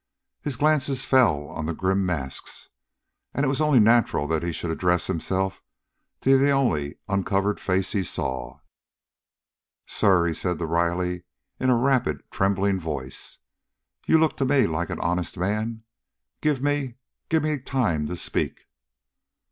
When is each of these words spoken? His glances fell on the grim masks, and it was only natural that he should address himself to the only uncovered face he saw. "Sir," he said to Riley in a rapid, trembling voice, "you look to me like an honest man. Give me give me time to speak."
His 0.41 0.55
glances 0.55 1.05
fell 1.05 1.47
on 1.49 1.67
the 1.67 1.75
grim 1.75 2.03
masks, 2.03 2.69
and 3.35 3.43
it 3.45 3.47
was 3.47 3.61
only 3.61 3.79
natural 3.79 4.25
that 4.29 4.41
he 4.41 4.51
should 4.51 4.71
address 4.71 5.05
himself 5.05 5.61
to 6.21 6.39
the 6.39 6.49
only 6.49 6.95
uncovered 7.07 7.59
face 7.59 7.91
he 7.91 8.01
saw. 8.01 8.61
"Sir," 9.85 10.25
he 10.25 10.33
said 10.33 10.57
to 10.57 10.65
Riley 10.65 11.21
in 11.59 11.69
a 11.69 11.77
rapid, 11.77 12.23
trembling 12.31 12.79
voice, 12.79 13.37
"you 14.07 14.17
look 14.17 14.35
to 14.37 14.45
me 14.45 14.65
like 14.65 14.89
an 14.89 14.99
honest 14.99 15.37
man. 15.37 15.83
Give 16.41 16.63
me 16.63 16.95
give 17.29 17.43
me 17.43 17.59
time 17.59 18.07
to 18.07 18.15
speak." 18.15 18.61